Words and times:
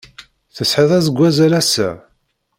Tesɛiḍ 0.55 0.91
asegzawal 0.99 1.37
ass-a? 1.59 1.89